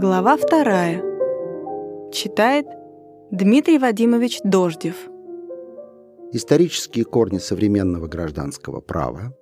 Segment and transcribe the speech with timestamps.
[0.00, 1.02] Глава вторая.
[2.12, 2.66] Читает
[3.32, 4.94] Дмитрий Вадимович Дождев.
[6.32, 9.36] Исторические корни современного гражданского права,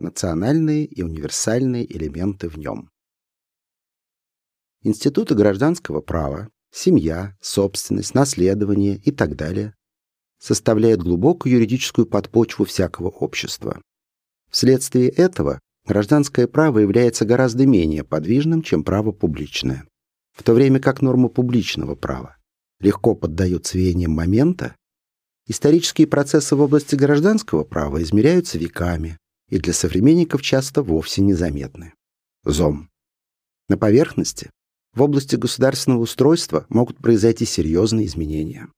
[0.00, 2.90] национальные и универсальные элементы в нем.
[4.82, 9.74] Институты гражданского права, семья, собственность, наследование и так далее
[10.38, 13.80] составляют глубокую юридическую подпочву всякого общества.
[14.50, 19.88] Вследствие этого гражданское право является гораздо менее подвижным, чем право публичное.
[20.34, 22.36] В то время как нормы публичного права
[22.80, 24.76] легко поддаются веяниям момента,
[25.46, 29.16] исторические процессы в области гражданского права измеряются веками
[29.48, 31.94] и для современников часто вовсе незаметны.
[32.44, 32.90] ЗОМ.
[33.68, 34.50] На поверхности,
[34.92, 38.68] в области государственного устройства могут произойти серьезные изменения.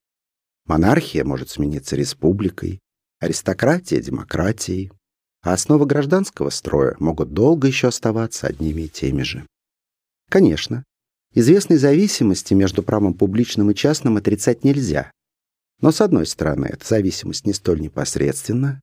[0.66, 2.80] Монархия может смениться республикой,
[3.18, 4.93] аристократия– демократией,
[5.43, 9.46] а основы гражданского строя могут долго еще оставаться одними и теми же.
[10.29, 10.85] Конечно,
[11.37, 15.12] известной зависимости между правом публичным и частным отрицать нельзя.
[15.80, 18.80] Но с одной стороны, эта зависимость не столь непосредственна,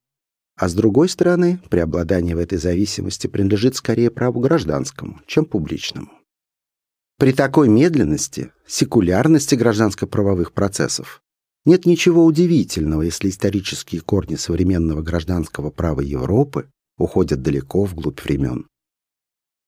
[0.56, 6.12] а с другой стороны, преобладание в этой зависимости принадлежит скорее праву гражданскому, чем публичному.
[7.18, 11.24] При такой медленности, секулярности гражданско-правовых процессов
[11.66, 18.68] нет ничего удивительного, если исторические корни современного гражданского права Европы уходят далеко вглубь времен.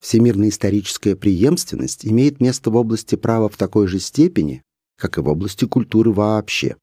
[0.06, 4.62] Всемирная историческая преемственность имеет место в области права в такой же степени,
[5.00, 6.78] как и в области культуры вообще.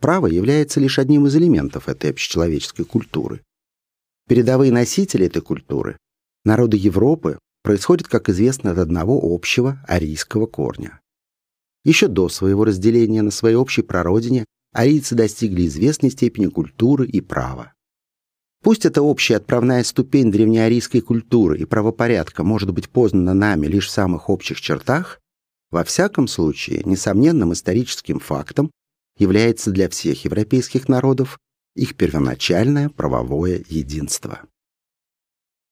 [0.00, 3.42] Право является лишь одним из элементов этой общечеловеческой культуры.
[4.28, 5.98] Передовые носители этой культуры,
[6.44, 11.00] народы Европы, происходят, как известно, от одного общего арийского корня.
[11.82, 17.72] Еще до своего разделения на своей общей прародине арийцы достигли известной степени культуры и права.
[18.62, 23.90] Пусть эта общая отправная ступень древнеарийской культуры и правопорядка может быть познана нами лишь в
[23.90, 25.20] самых общих чертах,
[25.70, 28.70] во всяком случае, несомненным историческим фактом
[29.18, 31.38] является для всех европейских народов
[31.76, 34.40] их первоначальное правовое единство.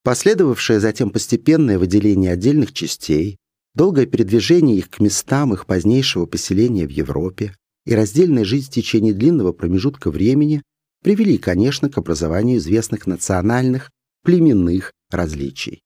[0.04, 3.38] Последовавшее затем постепенное выделение отдельных частей,
[3.76, 7.54] Долгое передвижение их к местам их позднейшего поселения в Европе
[7.84, 10.62] и раздельная жизнь в течение длинного промежутка времени
[11.06, 13.92] привели, конечно, к образованию известных национальных,
[14.24, 15.84] племенных различий.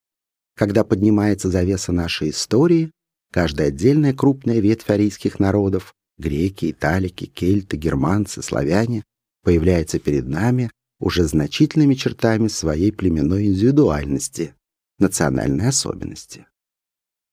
[0.56, 2.90] Когда поднимается завеса нашей истории,
[3.30, 9.04] каждая отдельная крупная ветвь арийских народов— греки, италики, кельты, германцы, славяне—
[9.44, 10.70] появляется перед нами
[11.00, 14.54] уже значительными чертами своей племенной индивидуальности,
[14.98, 16.46] национальной особенности.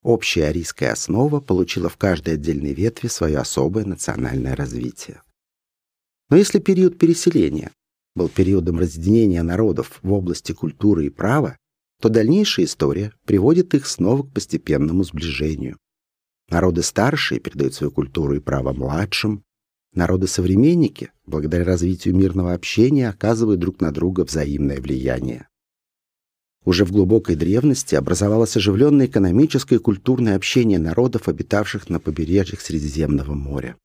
[0.03, 5.21] Общая арийская основа получила в каждой отдельной ветви свое особое национальное развитие.
[6.29, 7.71] Но если период переселения
[8.17, 11.57] был периодом разъединения народов в области культуры и права,
[12.01, 15.78] то дальнейшая история приводит их снова к постепенному сближению.
[16.50, 19.44] Народы старшие передают свою культуру и право младшим,
[19.94, 25.47] народы-современники, благодаря развитию мирного общения, оказывают друг на друга взаимное влияние.
[26.66, 33.34] Уже в глубокой древности образовалось оживленное экономическое и культурное общение народов, обитавших на побережьях Средиземного
[33.34, 33.78] моря.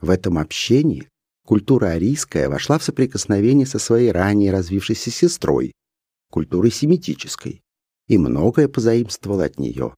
[0.00, 1.08] В этом общении
[1.44, 5.72] культура арийская вошла в соприкосновение со своей ранее развившейся сестрой,
[6.30, 7.62] культурой семитической,
[8.08, 9.94] и многое позаимствовало от нее.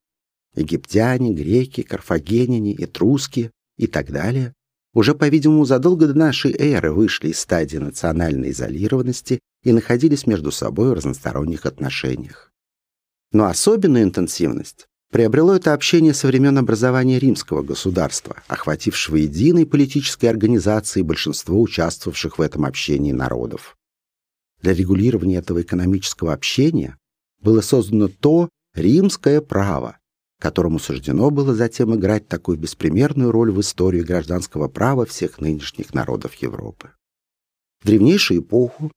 [0.54, 4.54] Египтяне, греки, карфагеняне, этруски и так далее
[4.96, 10.88] уже, по-видимому, задолго до нашей эры вышли из стадии национальной изолированности и находились между собой
[10.88, 12.50] в разносторонних отношениях.
[13.30, 21.02] Но особенную интенсивность приобрело это общение со времен образования римского государства, охватившего единой политической организации
[21.02, 23.76] большинство участвовавших в этом общении народов.
[24.62, 26.96] Для регулирования этого экономического общения
[27.40, 29.98] было создано то римское право,
[30.40, 36.34] которому суждено было затем играть такую беспримерную роль в истории гражданского права всех нынешних народов
[36.34, 36.90] Европы.
[37.82, 38.90] В древнейшую эпоху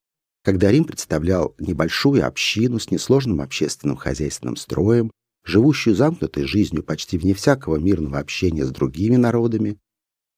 [0.44, 5.12] когда Рим представлял небольшую общину с несложным общественным хозяйственным строем,
[5.44, 9.78] живущую замкнутой жизнью почти вне всякого мирного общения с другими народами,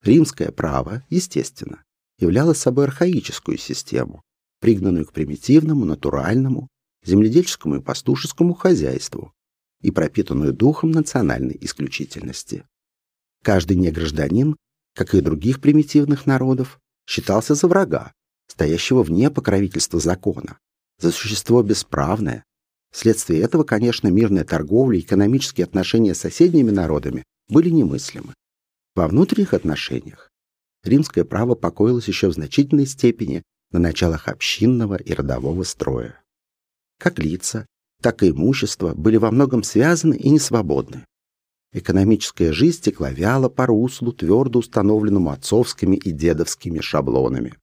[0.04, 1.84] римское право, естественно,
[2.20, 4.22] являло собой архаическую систему,
[4.60, 6.68] пригнанную к примитивному, натуральному,
[7.04, 9.34] земледельческому и пастушескому хозяйству
[9.82, 12.66] и пропитанную духом национальной исключительности.
[13.44, 14.56] Каждый негражданин,
[14.94, 18.14] как и других примитивных народов, считался за врага,
[18.48, 20.60] стоящего вне покровительства закона,
[21.00, 22.46] за существо бесправное.
[22.92, 28.34] Вследствие этого, конечно, мирная торговля и экономические отношения с соседними народами были немыслимы.
[28.96, 30.30] Во внутренних отношениях
[30.84, 36.22] римское право покоилось еще в значительной степени на началах общинного и родового строя.
[37.00, 37.66] Как лица,
[38.02, 41.06] так и имущество были во многом связаны и несвободны.
[41.74, 47.58] экономическая жизнь текла вяло по руслу, твердо установленному отцовскими и дедовскими шаблонами.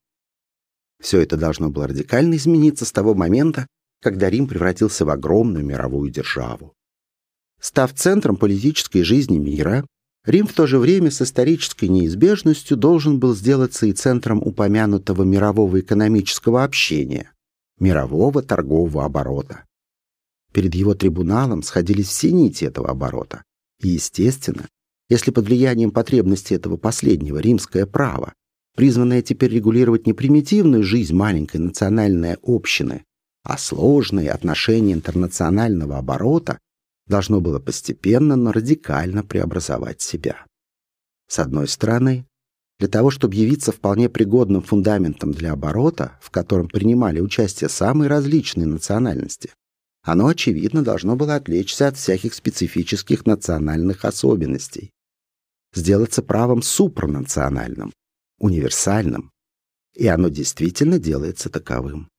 [0.99, 3.67] Все это должно было радикально измениться с того момента,
[4.01, 6.73] когда Рим превратился в огромную мировую державу.
[7.59, 9.85] Став центром политической жизни мира,
[10.25, 15.79] Рим в то же время с исторической неизбежностью должен был сделаться и центром упомянутого мирового
[15.79, 17.31] экономического общения,
[17.79, 19.65] мирового торгового оборота.
[20.53, 23.43] Перед его трибуналом сходились все нити этого оборота.
[23.81, 24.67] И, естественно,
[25.09, 28.33] если под влиянием потребностей этого последнего римское право,
[28.75, 33.03] призванное теперь регулировать не примитивную жизнь маленькой национальной общины,
[33.49, 36.59] а сложные отношения интернационального оборота,
[37.07, 40.45] должно было постепенно, но радикально преобразовать себя.
[41.27, 42.27] С одной стороны,
[42.77, 48.67] для того, чтобы явиться вполне пригодным фундаментом для оборота, в котором принимали участие самые различные
[48.67, 49.49] национальности,
[50.03, 54.91] оно, очевидно, должно было отвлечься от всяких специфических национальных особенностей,
[55.73, 57.91] сделаться правом супранациональным,
[58.37, 59.31] универсальным,
[59.95, 62.09] и оно действительно делается таковым.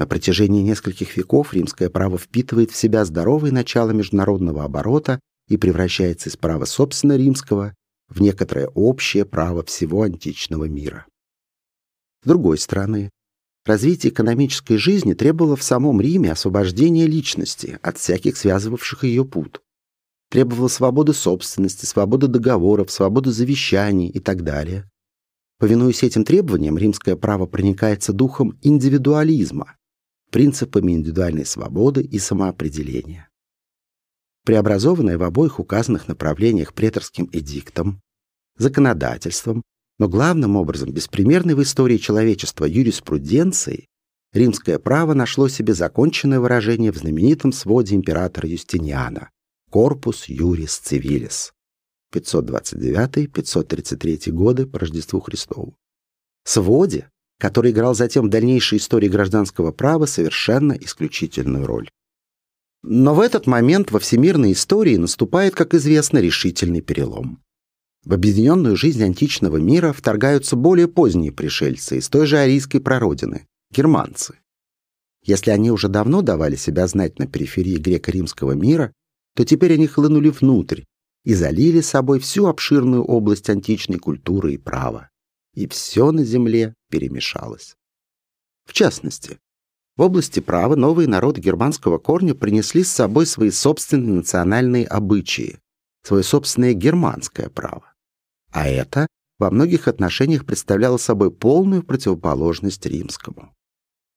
[0.00, 6.30] На протяжении нескольких веков римское право впитывает в себя здоровые начала международного оборота и превращается
[6.30, 7.74] из права собственно римского
[8.08, 11.04] в некоторое общее право всего античного мира.
[12.24, 13.10] С другой стороны,
[13.66, 19.60] развитие экономической жизни требовало в самом Риме освобождения личности от всяких связывавших ее пут.
[20.30, 24.88] Требовало свободы собственности, свободы договоров, свободы завещаний и так далее.
[25.58, 29.74] Повинуясь этим требованиям, римское право проникается духом индивидуализма,
[30.30, 33.28] принципами индивидуальной свободы и самоопределения.
[34.44, 38.00] Преобразованное в обоих указанных направлениях преторским эдиктом,
[38.56, 39.62] законодательством,
[39.98, 43.86] но главным образом беспримерной в истории человечества юриспруденцией,
[44.32, 49.28] римское право нашло себе законченное выражение в знаменитом своде императора Юстиниана
[49.70, 51.50] «Corpus Juris Civilis»
[52.14, 55.76] 529-533 годы по Рождеству Христову.
[56.44, 61.88] Своде, который играл затем в дальнейшей истории гражданского права совершенно исключительную роль.
[62.82, 67.42] Но в этот момент во всемирной истории наступает, как известно, решительный перелом.
[68.04, 74.38] В объединенную жизнь античного мира вторгаются более поздние пришельцы из той же арийской прародины– германцы.
[75.24, 78.92] Если они уже давно давали себя знать на периферии греко-римского мира,
[79.34, 80.82] то теперь они хлынули внутрь
[81.24, 85.10] и залили собой всю обширную область античной культуры и права
[85.54, 87.76] и все на земле перемешалось.
[88.66, 89.38] В частности,
[89.96, 95.58] в области права новые народы германского корня принесли с собой свои собственные национальные обычаи,
[96.02, 97.92] свое собственное германское право.
[98.52, 99.06] А это
[99.38, 103.54] во многих отношениях представляло собой полную противоположность римскому.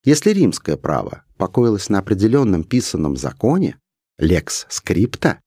[0.05, 3.79] Если римское право покоилось на определенном писанном законе,
[4.17, 5.41] лекс скрипта,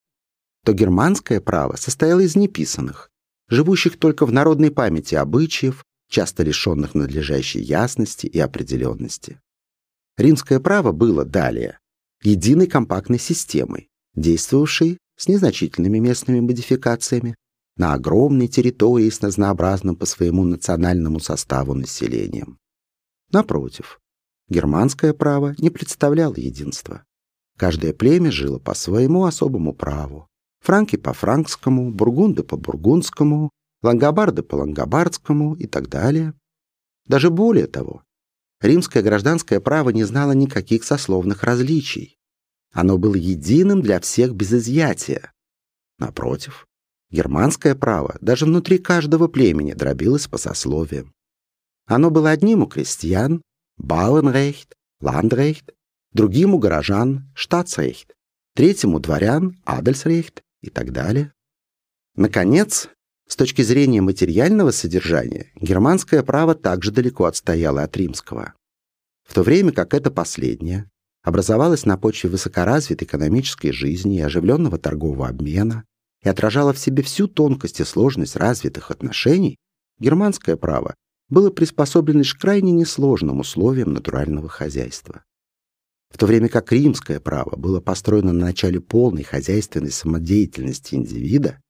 [0.65, 3.11] то германское право состояло из неписанных,
[3.49, 9.41] живущих только в народной памяти обычаев, часто лишенных надлежащей ясности и определенности.
[10.17, 11.79] Римское право было далее
[12.23, 17.37] единой компактной системой, действовавшей с незначительными местными модификациями
[17.77, 22.59] на огромной территории с разнообразным по своему национальному составу населением.
[23.31, 24.01] Напротив,
[24.49, 27.05] германское право не представляло единства.
[27.59, 30.29] Каждое племя жило по своему особому праву,
[30.61, 33.51] франки по франкскому, бургунды по бургундскому,
[33.87, 36.35] лангобарды по лангобардскому и так далее.
[37.07, 38.03] Даже более того,
[38.61, 42.19] римское гражданское право не знало никаких сословных различий.
[42.73, 45.33] Оно было единым для всех без изъятия.
[45.99, 46.67] Напротив,
[47.11, 51.15] германское право даже внутри каждого племени дробилось по сословиям.
[51.87, 53.43] Оно было одним у крестьян–
[53.79, 55.73] Бауенрейхт, Ландрейхт,
[56.13, 58.15] другим у горожан– Штатсрейхт,
[58.55, 61.33] третьему дворян– Адельсрейхт, и так далее.
[62.17, 62.89] Наконец,
[63.29, 68.55] с точки зрения материального содержания, германское право также далеко отстояло от римского.
[69.27, 70.89] В то время как это последнее
[71.23, 75.85] образовалось на почве высокоразвитой экономической жизни и оживленного торгового обмена
[76.23, 79.57] и отражало в себе всю тонкость и сложность развитых отношений,
[79.99, 80.95] германское право
[81.29, 85.25] было приспособлено лишь к крайне несложным условиям натурального хозяйства.
[86.11, 91.61] В то время как римское право было построено на начале полной хозяйственной самодеятельности индивида,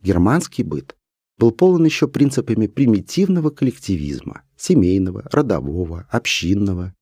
[0.00, 0.94] германский быт
[1.40, 6.94] был полон еще принципами примитивного коллективизма, семейного, родового, общинного.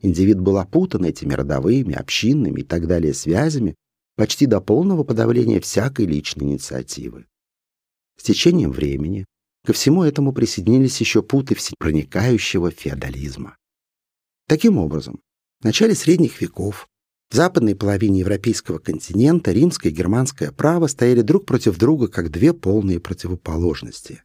[0.00, 3.74] Индивид был опутан этими родовыми, общинными и так далее связями
[4.14, 7.26] почти до полного подавления всякой личной инициативы.
[8.18, 9.24] С течением времени
[9.64, 13.56] ко всему этому присоединились еще путы всепроникающего феодализма.
[14.46, 15.20] Таким образом,
[15.60, 16.88] в начале средних веков
[17.30, 22.54] В западной половине европейского континента римское и германское право стояли друг против друга как две
[22.54, 24.22] полные противоположности,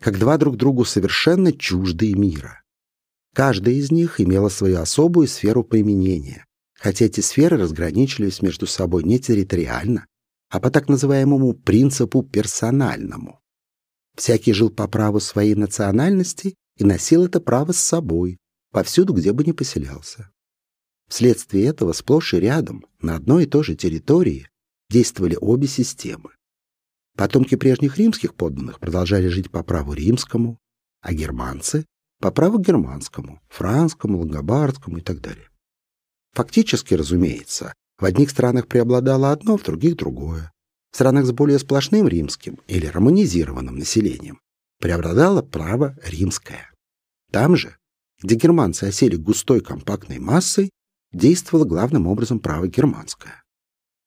[0.00, 2.62] как два друг другу совершенно чуждые мира.
[3.34, 9.18] Каждая из них имела свою особую сферу применения, хотя эти сферы разграничивались между собой не
[9.18, 10.06] территориально,
[10.48, 13.40] а по так называемому принципу персональному.
[14.16, 18.38] Всякий жил по праву своей национальности и носил это право с собой,
[18.70, 20.30] повсюду, где бы ни поселялся.
[21.08, 24.48] Вследствие этого сплошь и рядом, на одной и той же территории,
[24.90, 26.30] действовали обе системы.
[27.16, 30.58] Потомки прежних римских подданных продолжали жить по праву римскому,
[31.00, 31.86] а германцы—
[32.20, 35.48] по праву германскому, франскому, лангобардскому и так далее.
[36.32, 40.50] Фактически, разумеется, в одних странах преобладало одно, в других— другое.
[40.90, 44.40] В странах с более сплошным римским или романизированным населением
[44.80, 46.72] преобладало право римское.
[47.30, 47.76] Там же,
[48.22, 50.70] где германцы осели густой компактной массой,
[51.14, 53.42] действовало главным образом право германское.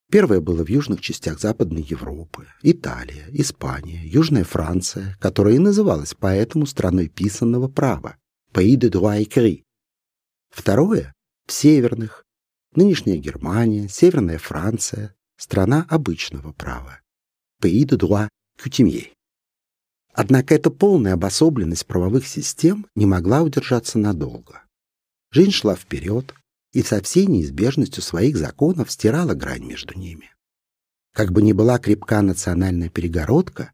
[0.09, 6.65] Первое было в южных частях Западной Европы, Италия, Испания, Южная Франция, которая и называлась поэтому
[6.65, 8.15] страной писанного права,
[8.53, 9.63] pays de droit écrit.
[10.49, 11.13] Второе—
[11.47, 12.23] в северных,
[12.73, 17.01] нынешняя Германия, Северная Франция, страна обычного права,
[17.61, 19.11] pays de droit coutumier.
[20.13, 24.63] Однако эта полная обособленность правовых систем не могла удержаться надолго.
[25.31, 26.33] Жизнь шла вперед,
[26.73, 30.31] и со всей неизбежностью своих законов стирала грань между ними.
[31.13, 33.71] Как бы ни была крепка национальная перегородка,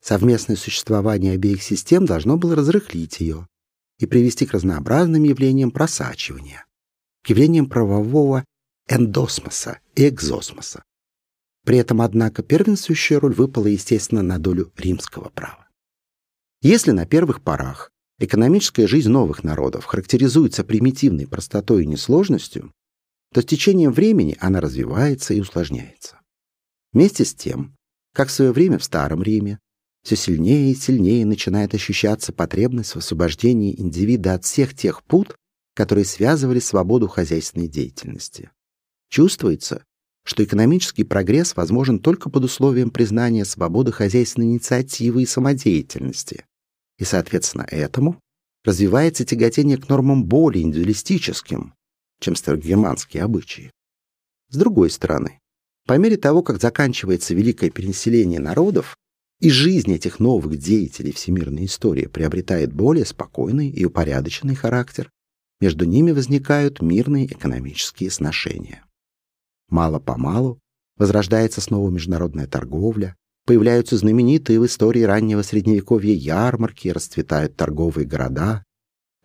[0.00, 3.48] совместное существование обеих систем должно было разрыхлить ее
[3.98, 6.66] и привести к разнообразным явлениям просачивания,
[7.22, 8.44] к явлениям правового
[8.88, 10.84] эндосмоса и экзосмоса.
[11.64, 15.68] При этом, однако, первенствующая роль выпала, естественно, на долю римского права.
[16.60, 22.72] Если на первых порах экономическая жизнь новых народов характеризуется примитивной простотой и несложностью,
[23.32, 26.20] то с течением времени она развивается и усложняется.
[26.92, 27.74] Вместе с тем,
[28.12, 29.58] как в свое время в Старом Риме,
[30.04, 35.34] все сильнее и сильнее начинает ощущаться потребность в освобождении индивида от всех тех пут,
[35.74, 38.50] которые связывали свободу хозяйственной деятельности.
[39.08, 39.82] Чувствуется,
[40.24, 46.44] что экономический прогресс возможен только под условием признания свободы хозяйственной инициативы и самодеятельности,
[46.98, 48.20] и, соответственно, этому
[48.64, 51.74] развивается тяготение к нормам более индивидуалистическим,
[52.20, 53.70] чем старогерманские обычаи.
[54.48, 55.40] С другой стороны,
[55.86, 58.96] по мере того, как заканчивается великое переселение народов,
[59.40, 65.10] и жизнь этих новых деятелей всемирной истории приобретает более спокойный и упорядоченный характер,
[65.60, 68.84] между ними возникают мирные экономические сношения.
[69.68, 70.58] Мало-помалу
[70.96, 78.64] возрождается снова международная торговля, Появляются знаменитые в истории раннего Средневековья ярмарки, расцветают торговые города.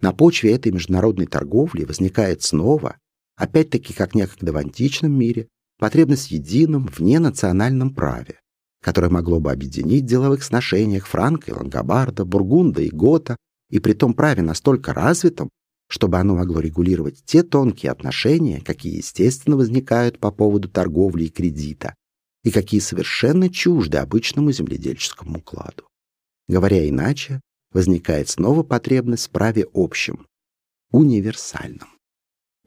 [0.01, 2.97] На почве этой международной торговли возникает снова,
[3.37, 5.47] опять-таки как некогда в античном мире,
[5.77, 8.39] потребность в едином вненациональном праве,
[8.83, 13.37] которое могло бы объединить в деловых сношениях Франка и Лангобарда, Бургунда и Гота,
[13.69, 15.49] и при том праве настолько развитом,
[15.87, 21.95] чтобы оно могло регулировать те тонкие отношения, какие естественно возникают по поводу торговли и кредита,
[22.43, 25.87] и какие совершенно чужды обычному земледельческому укладу.
[26.47, 27.41] Говоря иначе,
[27.71, 30.25] возникает снова потребность в праве общем,
[30.91, 31.89] универсальном.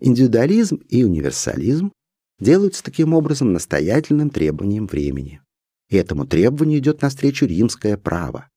[0.00, 1.92] Индивидуализм и универсализм
[2.38, 5.40] делаются таким образом настоятельным требованием времени.
[5.88, 8.48] И этому требованию идет навстречу римское право.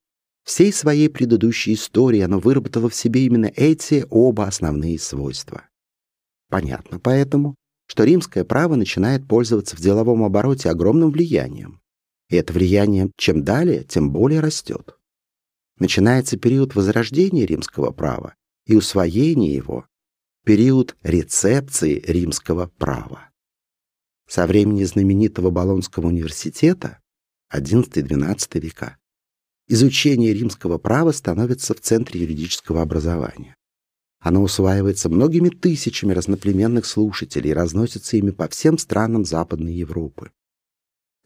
[0.44, 5.68] Всей своей предыдущей истории оно выработало в себе именно эти оба основные свойства.
[6.50, 7.56] Понятно поэтому,
[7.88, 11.82] что римское право начинает пользоваться в деловом обороте огромным влиянием.
[12.30, 14.98] И это влияние чем далее, тем более растет.
[15.78, 19.86] Начинается период возрождения римского права и усвоения его,
[20.46, 23.30] период рецепции римского права.
[24.28, 27.00] Со времени знаменитого Болонского университета,
[27.54, 28.98] XI-XII века,
[29.68, 33.56] изучение римского права становится в центре юридического образования.
[34.26, 40.32] Оно усваивается многими тысячами разноплеменных слушателей и разносится ими по всем странам Западной Европы.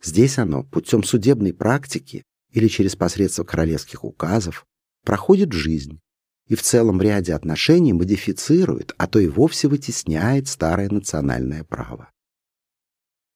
[0.03, 4.65] Здесь оно путем судебной практики или через посредство королевских указов
[5.05, 6.01] проходит жизнь
[6.47, 12.11] и в целом ряде отношений модифицирует, а то и вовсе вытесняет старое национальное право.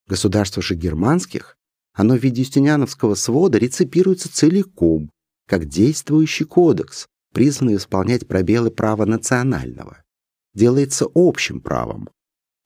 [0.06, 1.56] Государство же германских,
[1.94, 5.10] оно в виде юстиниановского свода реципируется целиком,
[5.46, 10.02] как действующий кодекс, призванный исполнять пробелы права национального,
[10.54, 12.08] делается общим правом.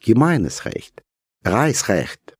[0.06, 1.02] Gemeinesrecht,
[1.44, 2.34] Reichsrecht.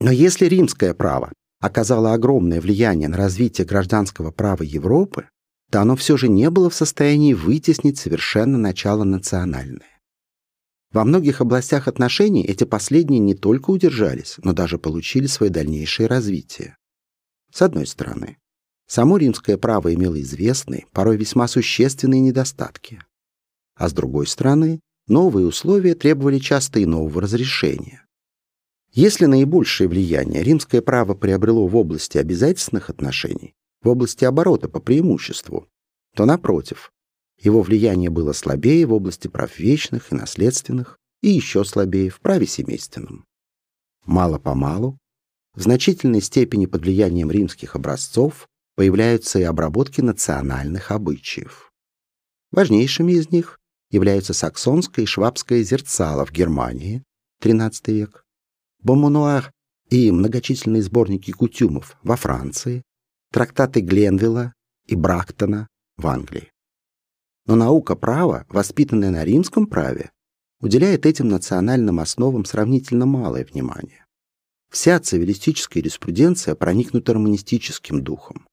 [0.00, 5.28] Но если римское право оказало огромное влияние на развитие гражданского права Европы,
[5.70, 10.00] то оно все же не было в состоянии вытеснить совершенно начало национальное.
[10.92, 16.76] Во многих областях отношений эти последние не только удержались, но даже получили свое дальнейшее развитие.
[17.50, 18.38] С одной стороны,
[18.92, 23.00] само римское право имело известные, порой весьма существенные недостатки.
[23.74, 28.04] А с другой стороны, новые условия требовали часто и нового разрешения.
[28.90, 35.66] Если наибольшее влияние римское право приобрело в области обязательственных отношений, в области оборота по преимуществу,
[36.14, 36.92] то, напротив,
[37.38, 42.46] его влияние было слабее в области прав вечных и наследственных и еще слабее в праве
[42.46, 43.24] семейственном.
[44.04, 44.98] Мало-помалу,
[45.54, 51.72] в значительной степени под влиянием римских образцов, появляются и обработки национальных обычаев.
[52.50, 53.58] Важнейшими из них
[53.90, 57.02] являются саксонское и швабское зерцало в Германии,
[57.42, 58.24] XIII век,
[58.80, 59.52] Бомонуар
[59.90, 62.82] и многочисленные сборники кутюмов во Франции,
[63.32, 64.54] трактаты Гленвилла
[64.86, 66.50] и Брактона в Англии.
[67.46, 70.10] Но наука права, воспитанная на римском праве,
[70.60, 74.04] уделяет этим национальным основам сравнительно малое внимание.
[74.70, 78.46] Вся цивилистическая юриспруденция проникнута романистическим духом,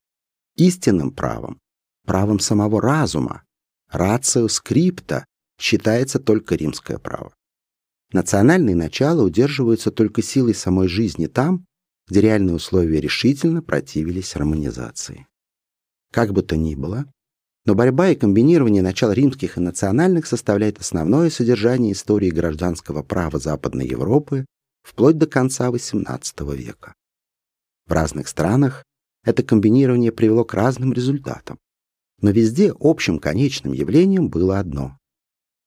[0.60, 1.60] истинным правом,
[2.06, 3.44] правом самого разума,
[3.90, 5.26] рацио скрипта
[5.60, 7.34] считается только римское право.
[8.12, 11.66] Национальные начала удерживаются только силой самой жизни там,
[12.08, 15.28] где реальные условия решительно противились романизации.
[16.12, 17.06] Как бы то ни было,
[17.66, 23.88] но борьба и комбинирование начал римских и национальных составляет основное содержание истории гражданского права Западной
[23.88, 24.46] Европы
[24.82, 26.96] вплоть до конца XVIII века.
[27.86, 28.84] В разных странах
[29.24, 31.58] это комбинирование привело к разным результатам,
[32.22, 35.00] но везде общим конечным явлением было одно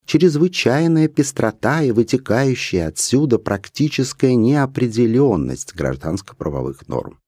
[0.06, 7.18] чрезвычайная пестрота и вытекающая отсюда практическая неопределенность гражданско-правовых норм.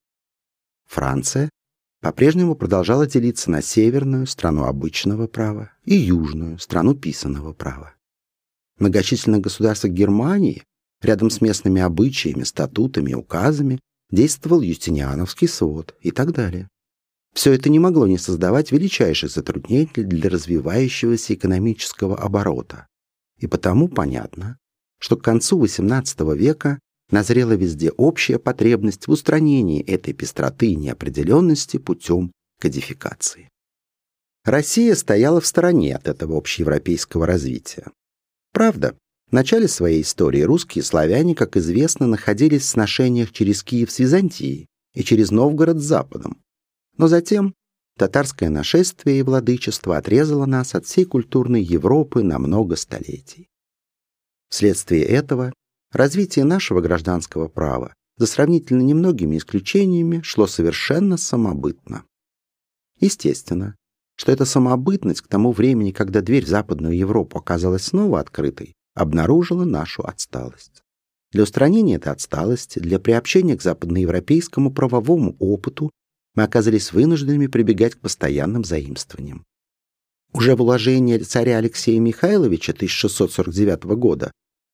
[0.87, 1.49] Франция
[2.01, 7.95] по-прежнему продолжала делиться на северную, страну обычного права, и южную, страну писанного права.
[8.77, 10.63] В многочисленных государствах Германии,
[11.01, 13.79] рядом с местными обычаями, статутами и указами,
[14.15, 16.69] действовал Юстиниановский свод и так далее.
[17.35, 22.87] Все это не могло не создавать величайших затруднений для развивающегося экономического оборота.
[23.37, 24.57] И потому понятно,
[24.99, 26.79] что к концу XVIII века
[27.11, 33.49] назрела везде общая потребность в устранении этой пестроты и неопределенности путем кодификации.
[34.45, 37.91] Россия стояла в стороне от этого общеевропейского развития.
[38.53, 38.95] Правда,
[39.27, 44.67] в начале своей истории русские славяне, как известно, находились в сношениях через Киев с Византией
[44.93, 46.41] и через Новгород с Западом,
[46.97, 47.53] но затем
[47.97, 53.49] татарское нашествие и владычество отрезало нас от всей культурной Европы на много столетий.
[54.49, 55.53] Вследствие этого
[55.91, 62.03] развитие нашего гражданского права за сравнительно немногими исключениями шло совершенно самобытно.
[62.99, 63.75] Естественно,
[64.15, 69.65] что эта самобытность к тому времени, когда дверь в Западную Европу оказалась снова открытой, обнаружила
[69.65, 70.83] нашу отсталость.
[71.31, 75.91] Для устранения этой отсталости, для приобщения к западноевропейскому правовому опыту
[76.33, 79.45] мы оказались вынужденными прибегать к постоянным заимствованиям.
[80.33, 84.31] Уже в уложении царя Алексея Михайловича 1649 года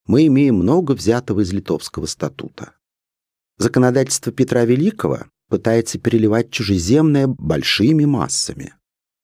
[0.07, 2.73] мы имеем много взятого из Литовского статута.
[3.57, 8.73] Законодательство Петра Великого пытается переливать чужеземное большими массами.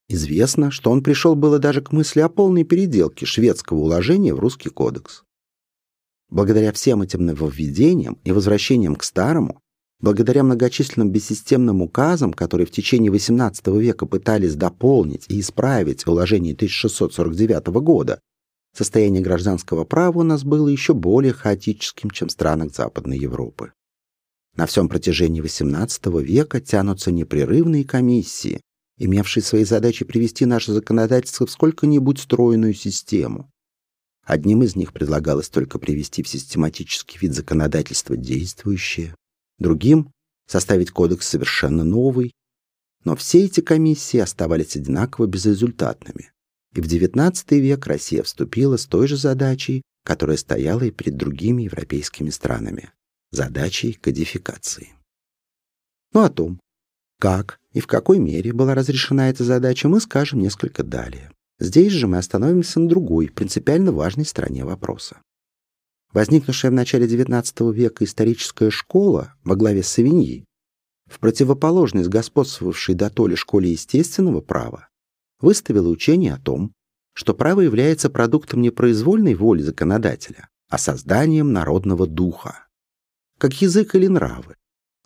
[0.10, 4.70] Известно, что он пришел было даже к мысли о полной переделке шведского уложения в русский
[4.70, 5.24] кодекс.
[6.30, 9.62] Благодаря всем этим нововведениям и возвращениям к старому,
[10.00, 17.68] Благодаря многочисленным бессистемным указам, которые в течение XVIII века пытались дополнить и исправить уложение 1649
[17.82, 18.20] года,
[18.76, 23.74] состояние гражданского права у нас было еще более хаотическим, чем в странах Западной Европы.
[24.56, 28.62] На всем протяжении XVIII века тянутся непрерывные комиссии,
[28.98, 33.50] имевшие своей задачей привести наше законодательство в сколько-нибудь стройную систему.
[34.24, 39.16] Одним из них предлагалось только привести в систематический вид законодательства действующее,
[39.58, 40.12] другим
[40.48, 42.34] составить кодекс совершенно новый.
[43.04, 46.32] Но все эти комиссии оставались одинаково безрезультатными.
[46.74, 51.64] И в XIX век Россия вступила с той же задачей, которая стояла и перед другими
[51.64, 52.92] европейскими странами–
[53.32, 54.90] задачей кодификации.
[56.14, 56.60] Ну о том,
[57.20, 61.32] как и в какой мере была разрешена эта задача, мы скажем несколько далее.
[61.60, 65.22] Здесь же мы остановимся на другой, принципиально важной стороне вопроса.
[66.14, 70.46] Возникнувшая в начале XIX века историческая школа во главе с Савиньи,
[71.08, 74.90] в противоположность господствовавшей до то ли школе естественного права,
[75.40, 76.74] выставила учение о том,
[77.14, 82.68] что право является продуктом не произвольной воли законодателя, а созданием народного духа.
[83.40, 84.57] Как язык или нравы,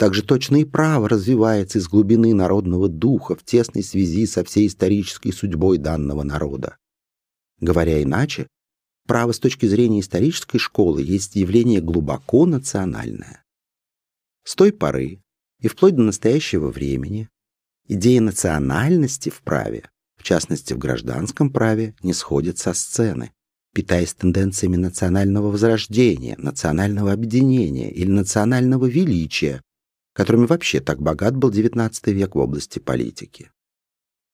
[0.02, 4.66] так же точно и право развивается из глубины народного духа в тесной связи со всей
[4.66, 6.76] исторической судьбой данного народа.
[7.60, 8.48] Говоря иначе,
[9.06, 13.44] право с точки зрения исторической школы есть явление глубоко национальное.
[14.44, 15.22] С той поры
[15.60, 17.30] и вплоть до настоящего времени
[17.88, 19.88] идея национальности в праве,
[20.18, 23.34] в частности в гражданском праве, не сходит со сцены,
[23.72, 29.62] питаясь тенденциями национального возрождения, национального объединения или национального величия,
[30.14, 33.52] которыми вообще так богат был XIX век в области политики.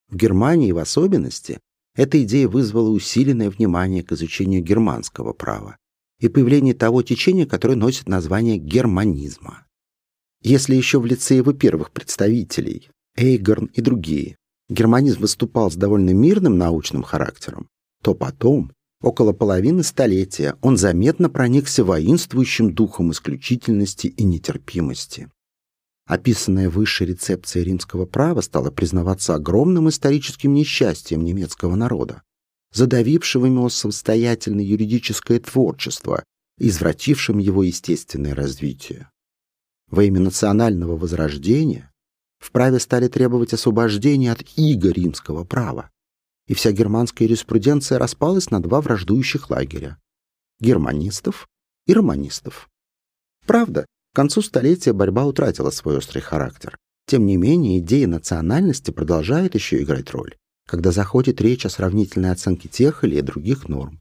[0.10, 1.60] В Германии в особенности
[1.96, 5.78] эта идея вызвала усиленное внимание к изучению германского права
[6.20, 9.66] и появление того течения, которое носит название германизма.
[10.42, 14.38] Если еще в лице его первых представителей, Эйгорн и другие,
[14.70, 17.68] германизм выступал с довольно мирным научным характером,
[18.04, 25.30] то потом, около половины столетия, он заметно проникся воинствующим духом исключительности и нетерпимости.
[26.08, 32.24] Описанная выше рецепция римского права стала признаваться огромным историческим несчастьем немецкого народа,
[32.74, 36.24] задавившего его самостоятельное юридическое творчество
[36.58, 39.12] извратившим его естественное развитие.
[39.90, 41.92] Во имя национального возрождения
[42.40, 45.92] в праве стали требовать освобождения от иго римского права,
[46.48, 49.98] и вся германская юриспруденция распалась на два враждующих лагеря–
[50.60, 51.48] германистов
[51.86, 52.70] и романистов.
[53.46, 53.86] Правда,
[54.18, 56.76] концу столетия борьба утратила свой острый характер.
[57.06, 60.34] Тем не менее, идея национальности продолжает еще играть роль,
[60.68, 64.00] когда заходит речь о сравнительной оценке тех или других норм.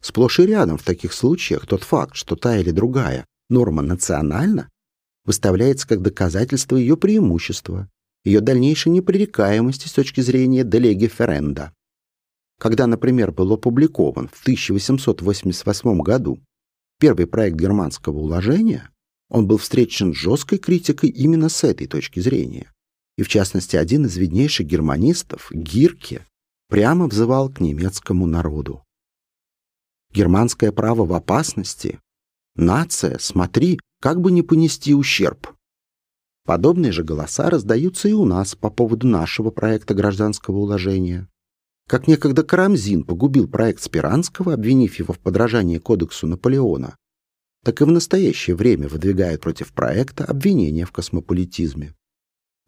[0.00, 4.68] Сплошь и рядом в таких случаях тот факт, что та или другая норма национальна,
[5.24, 7.88] выставляется как доказательство ее преимущества,
[8.24, 11.72] ее дальнейшей непререкаемости с точки зрения делеги ференда.
[12.60, 16.38] Когда, например, был опубликован в 1888 году
[17.00, 18.92] первый проект германского уложения,
[19.28, 22.72] он был встречен жесткой критикой именно с этой точки зрения.
[23.16, 26.24] И в частности, один из виднейших германистов, Гирке,
[26.68, 28.84] прямо взывал к немецкому народу.
[30.12, 32.00] Германское право в опасности.
[32.54, 35.48] Нация, смотри, как бы не понести ущерб.
[36.44, 41.28] Подобные же голоса раздаются и у нас по поводу нашего проекта гражданского уложения.
[41.86, 46.96] Как некогда Карамзин погубил проект Спиранского, обвинив его в подражании кодексу Наполеона,
[47.64, 51.94] так и в настоящее время выдвигают против проекта обвинения в космополитизме.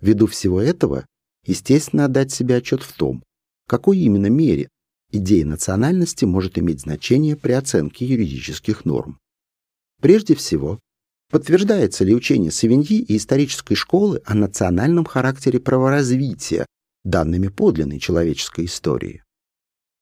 [0.00, 1.06] Ввиду всего этого,
[1.44, 3.22] естественно, отдать себе отчет в том,
[3.66, 4.68] в какой именно мере
[5.12, 9.18] идея национальности может иметь значение при оценке юридических норм.
[10.00, 10.80] Прежде всего,
[11.30, 16.66] подтверждается ли учение Савиньи и исторической школы о национальном характере праворазвития
[17.04, 19.22] данными подлинной человеческой истории.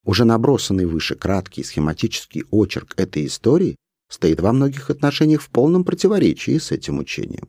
[0.05, 3.75] Уже набросанный выше краткий схематический очерк этой истории
[4.09, 7.47] стоит во многих отношениях в полном противоречии с этим учением.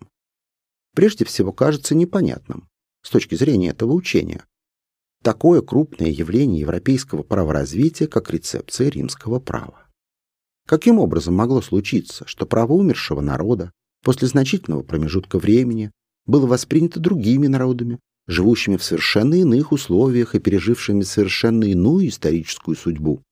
[0.94, 2.68] Прежде всего кажется непонятным,
[3.02, 4.44] с точки зрения этого учения,
[5.22, 9.86] такое крупное явление европейского праворазвития, как рецепция римского права.
[10.66, 15.90] Каким образом могло случиться, что право умершего народа после значительного промежутка времени
[16.26, 23.22] было воспринято другими народами, живущими в совершенно иных условиях и пережившими совершенно иную историческую судьбу,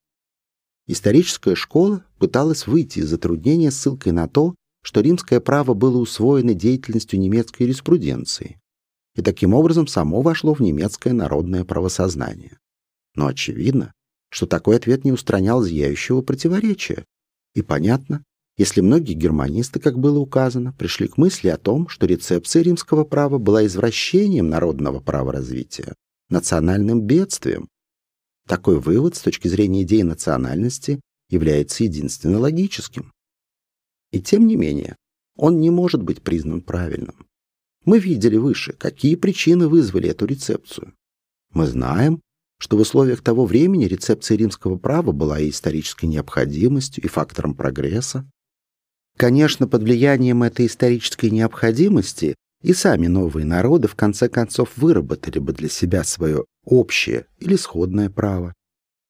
[0.88, 7.20] Историческая школа пыталась выйти из затруднения ссылкой на то, что римское право было усвоено деятельностью
[7.20, 8.59] немецкой юриспруденции,
[9.14, 12.57] и таким образом само вошло в немецкое народное правосознание.
[13.14, 13.92] Но очевидно,
[14.31, 17.05] что такой ответ не устранял зияющего противоречия.
[17.55, 18.24] И понятно,
[18.57, 23.37] если многие германисты, как было указано, пришли к мысли о том, что рецепция римского права
[23.37, 25.94] была извращением народного права развития,
[26.31, 27.68] национальным бедствием,
[28.48, 33.12] такой вывод с точки зрения идеи национальности является единственно логическим.
[34.11, 34.96] И тем не менее,
[35.37, 37.26] он не может быть признан правильным.
[37.84, 40.94] Мы видели выше, какие причины вызвали эту рецепцию.
[41.52, 42.20] Мы знаем,
[42.58, 48.28] что в условиях того времени рецепция римского права была и исторической необходимостью, и фактором прогресса.
[49.16, 55.53] Конечно, под влиянием этой исторической необходимости и сами новые народы в конце концов выработали бы
[55.53, 58.55] для себя свое общее или сходное право.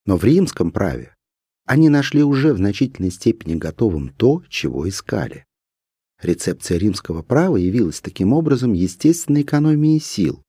[0.06, 1.14] Но в римском праве
[1.64, 5.44] они нашли уже в значительной степени готовым то, чего искали.
[6.20, 10.42] Рецепция римского права явилась таким образом естественной экономией сил,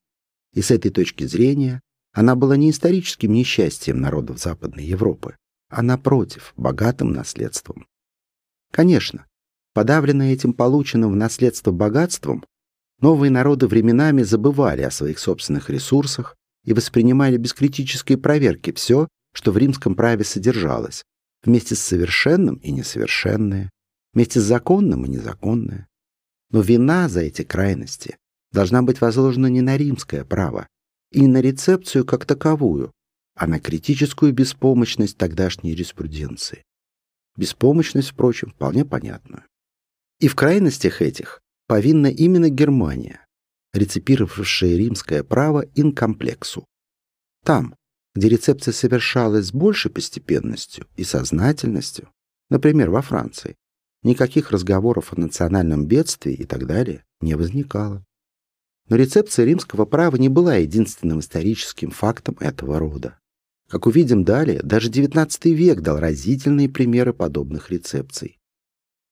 [0.54, 1.82] и с этой точки зрения
[2.14, 5.36] она была не историческим несчастьем народов Западной Европы,
[5.70, 7.86] а напротив, богатым наследством.
[8.72, 9.28] Конечно,
[9.74, 12.44] подавленные этим полученным в наследство богатством,
[13.02, 16.36] Новые народы временами забывали о своих собственных ресурсах
[16.66, 21.04] и воспринимали без критической проверки все, что в римском праве содержалось,
[21.44, 23.70] вместе с совершенным и несовершенное,
[24.14, 25.88] вместе с законным и незаконное.
[26.52, 28.18] Но вина за эти крайности
[28.52, 30.68] должна быть возложена не на римское право
[31.12, 32.92] и не на рецепцию как таковую,
[33.36, 36.64] а на критическую беспомощность тогдашней юриспруденции.
[37.38, 39.46] Беспомощность, впрочем, вполне понятна.
[40.20, 43.28] И в крайностях этих повинна именно Германия,
[43.74, 46.66] реципировавшая римское право инкомплексу.
[47.46, 47.76] Там,
[48.16, 52.10] где рецепция совершалась с большей постепенностью и сознательностью,
[52.50, 53.56] например, во Франции,
[54.02, 58.04] никаких разговоров о национальном бедствии и так далее не возникало.
[58.88, 63.20] Но рецепция римского права не была единственным историческим фактом этого рода.
[63.70, 68.39] Как увидим далее, даже XIX век дал разительные примеры подобных рецепций.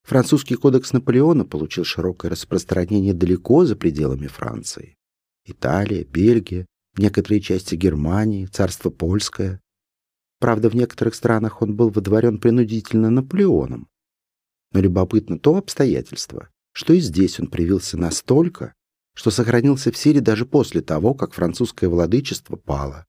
[0.08, 4.96] Французский кодекс Наполеона получил широкое распространение далеко за пределами Франции.
[5.44, 6.66] Италия, Бельгия,
[6.98, 9.60] некоторые части Германии, царство польское.
[10.40, 13.90] Правда, в некоторых странах он был водворен принудительно Наполеоном.
[14.72, 18.76] Но любопытно то обстоятельство, что и здесь он привился настолько,
[19.14, 23.06] что сохранился в силе даже после того, как французское владычество пало.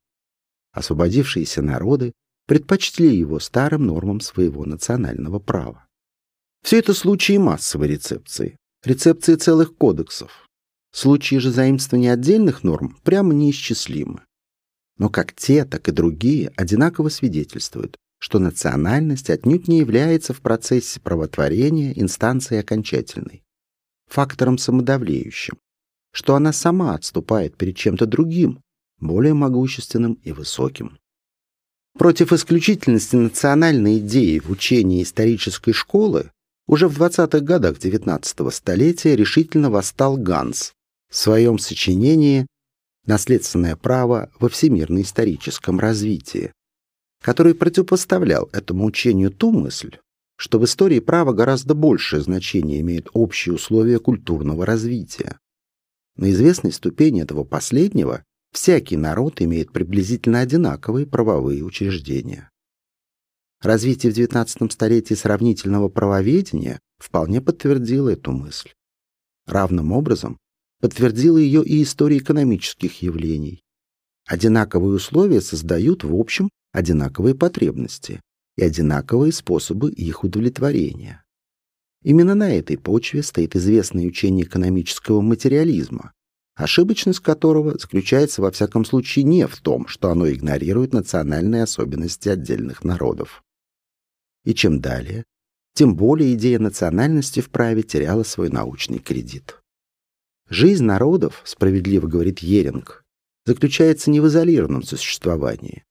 [0.72, 2.12] Освободившиеся народы
[2.46, 5.87] предпочли его старым нормам своего национального права.
[6.62, 10.46] Все это случаи массовой рецепции, рецепции целых кодексов.
[10.92, 14.22] Случаи же заимствования отдельных норм прямо неисчислимы.
[14.96, 21.00] Но как те, так и другие одинаково свидетельствуют, что национальность отнюдь не является в процессе
[21.00, 23.42] правотворения инстанцией окончательной,
[24.08, 25.56] фактором самодавлеющим,
[26.12, 28.60] что она сама отступает перед чем-то другим,
[28.98, 30.98] более могущественным и высоким.
[31.96, 36.30] Против исключительности национальной идеи в учении исторической школы
[36.68, 40.72] уже в 20-х годах XIX столетия решительно восстал Ганс
[41.10, 42.46] в своем сочинении
[43.06, 46.52] «Наследственное право во всемирно-историческом развитии»,
[47.22, 49.96] который противопоставлял этому учению ту мысль,
[50.36, 55.38] что в истории права гораздо большее значение имеют общие условия культурного развития.
[56.16, 62.50] На известной ступени этого последнего всякий народ имеет приблизительно одинаковые правовые учреждения.
[63.60, 68.70] Развитие в XIX столетии сравнительного правоведения вполне подтвердило эту мысль.
[69.46, 70.38] Равным образом
[70.80, 73.62] подтвердила ее и история экономических явлений.
[74.28, 78.20] Одинаковые условия создают, в общем, одинаковые потребности
[78.56, 81.24] и одинаковые способы их удовлетворения.
[82.04, 86.12] Именно на этой почве стоит известное учение экономического материализма,
[86.54, 92.84] ошибочность которого заключается во всяком случае не в том, что оно игнорирует национальные особенности отдельных
[92.84, 93.42] народов.
[94.44, 95.24] И чем далее,
[95.74, 99.60] тем более идея национальности в праве теряла свой научный кредит.
[100.48, 103.04] Жизнь народов, справедливо говорит Еринг,
[103.44, 105.84] заключается не в изолированном существовании.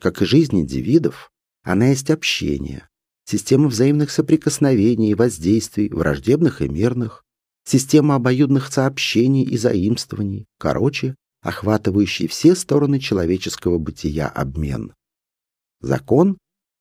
[0.00, 1.30] Как и жизнь индивидов,
[1.62, 2.88] она есть общение,
[3.24, 7.24] система взаимных соприкосновений и воздействий, враждебных и мирных,
[7.64, 14.94] система обоюдных сообщений и заимствований, короче, охватывающий все стороны человеческого бытия обмен.
[15.80, 16.38] Закон,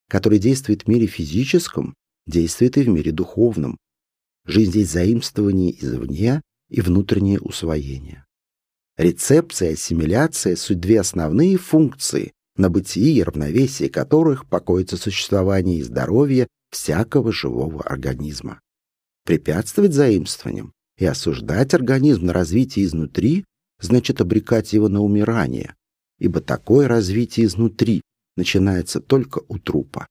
[0.10, 1.94] который действует в мире физическом,
[2.28, 3.78] действует и в мире духовном.
[4.46, 8.26] Жизнь здесь заимствование извне и внутреннее усвоение.
[8.98, 15.84] Рецепция и ассимиляция– суть две основные функции, на бытии и равновесии которых покоится существование и
[15.84, 18.60] здоровье всякого живого организма.
[19.26, 23.46] Препятствовать заимствованиям и осуждать организм на развитие изнутри
[23.80, 25.76] значит обрекать его на умирание,
[26.20, 28.02] ибо такое развитие изнутри
[28.36, 30.08] начинается только у трупа.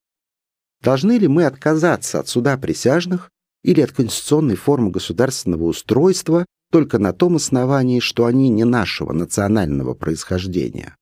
[0.83, 3.31] Должны ли мы отказаться от суда присяжных
[3.63, 9.95] или от конституционной формы государственного устройства только на том основании, что они не нашего национального
[9.95, 10.97] происхождения?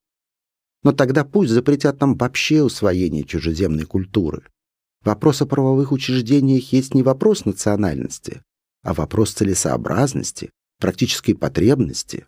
[0.83, 4.43] Но тогда пусть запретят нам вообще усвоение чужеземной культуры.
[5.03, 8.43] Вопрос о правовых учреждениях есть не вопрос национальности,
[8.83, 12.27] а вопрос целесообразности, практической потребности.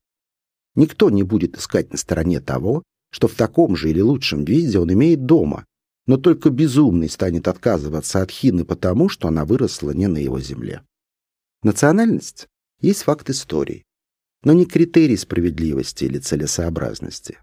[0.74, 4.92] Никто не будет искать на стороне того, что в таком же или лучшем виде он
[4.92, 5.66] имеет дома,
[6.07, 10.83] но только безумный станет отказываться от хины потому, что она выросла не на его земле.
[11.62, 12.48] Национальность
[12.81, 13.85] есть факт истории,
[14.42, 17.38] но не критерий справедливости или целесообразности.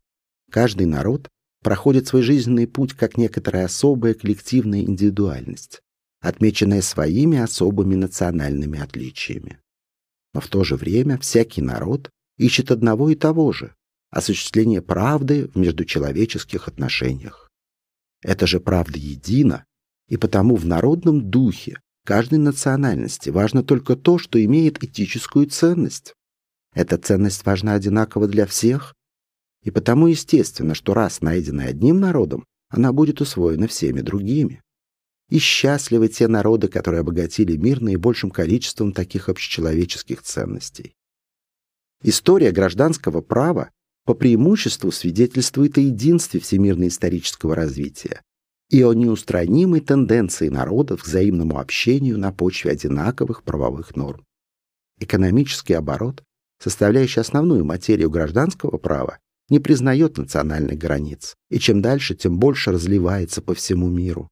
[0.52, 1.30] Каждый народ
[1.64, 5.82] проходит свой жизненный путь как некоторая особая коллективная индивидуальность,
[6.20, 9.60] отмеченная своими особыми национальными отличиями.
[10.34, 13.74] Но в то же время всякий народ ищет одного и того же–
[14.12, 17.50] осуществление правды в междучеловеческих отношениях.
[18.22, 19.66] Это же правда едина,
[20.08, 26.14] и потому в народном духе каждой национальности важно только то, что имеет этическую ценность.
[26.74, 28.96] Эта ценность важна одинаково для всех,
[29.64, 34.62] и потому естественно, что раз найденная одним народом, она будет усвоена всеми другими.
[35.30, 40.96] И счастливы те народы, которые обогатили мир наибольшим количеством таких общечеловеческих ценностей.
[42.02, 43.70] История гражданского права
[44.10, 48.24] по преимуществу свидетельствует о единстве всемирно-исторического развития,
[48.72, 54.26] и о неустранимой тенденции народов к взаимному общению на почве одинаковых правовых норм.
[55.00, 56.24] Экономический оборот,
[56.58, 63.44] составляющий основную материю гражданского права, не признает национальных границ, и чем дальше, тем больше разливается
[63.44, 64.28] по всему миру.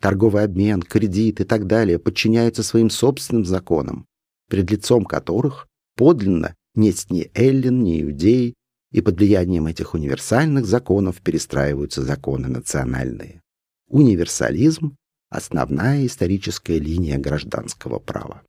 [0.00, 4.06] Торговый обмен, кредит и так далее подчиняются своим собственным законам,
[4.48, 8.54] пред лицом которых подлинно нет ни эллин, ни иудеи,
[8.92, 13.40] и под влиянием этих универсальных законов перестраиваются законы национальные.
[13.88, 14.96] Универсализм–
[15.30, 18.42] основная историческая линия гражданского права.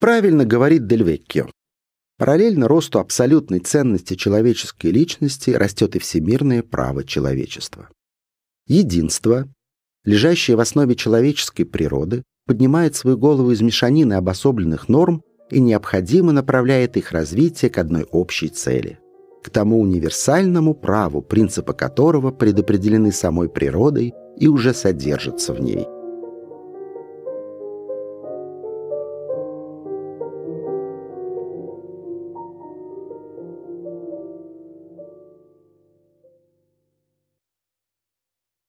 [0.00, 1.48] Правильно говорит Дельвеккио.
[2.18, 7.88] Параллельно росту абсолютной ценности человеческой личности растет и всемирное право человечества.
[8.66, 9.48] Единство,
[10.04, 16.96] лежащее в основе человеческой природы, поднимает свою голову из мешанины обособленных норм и необходимо направляет
[16.96, 18.98] их развитие к одной общей цели–
[19.42, 25.86] к тому универсальному праву, принципы которого предопределены самой природой и уже содержатся в ней–